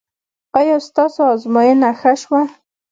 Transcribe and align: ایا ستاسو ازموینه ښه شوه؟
ایا 0.59 0.77
ستاسو 0.87 1.21
ازموینه 1.33 1.89
ښه 1.99 2.13
شوه؟ 2.21 2.41